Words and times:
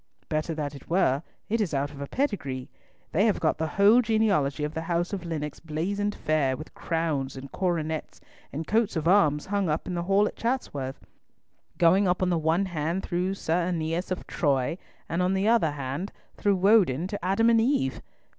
"Better 0.29 0.55
that 0.55 0.73
it 0.73 0.89
were. 0.89 1.21
It 1.47 1.61
is 1.61 1.75
out 1.75 1.91
of 1.91 2.01
a 2.01 2.07
pedigree. 2.07 2.71
They 3.11 3.25
have 3.27 3.39
got 3.39 3.59
the 3.59 3.67
whole 3.77 4.01
genealogy 4.01 4.63
of 4.63 4.73
the 4.73 4.81
house 4.89 5.13
of 5.13 5.25
Lennox 5.25 5.59
blazoned 5.59 6.15
fair, 6.15 6.57
with 6.57 6.73
crowns 6.73 7.37
and 7.37 7.51
coronets 7.51 8.19
and 8.51 8.65
coats 8.65 8.95
of 8.95 9.07
arms 9.07 9.45
hung 9.45 9.69
up 9.69 9.85
in 9.85 9.93
the 9.93 10.01
hall 10.09 10.25
at 10.27 10.35
Chatsworth, 10.35 11.05
going 11.77 12.07
up 12.07 12.23
on 12.23 12.29
the 12.31 12.39
one 12.39 12.65
hand 12.65 13.03
through 13.03 13.35
Sir 13.35 13.67
AEneas 13.67 14.09
of 14.09 14.25
Troy, 14.25 14.75
and 15.07 15.21
on 15.21 15.35
the 15.35 15.47
other 15.47 15.69
hand 15.69 16.11
through 16.35 16.55
Woden 16.55 17.05
to 17.05 17.23
Adam 17.23 17.47
and 17.51 17.61
Eve! 17.61 18.01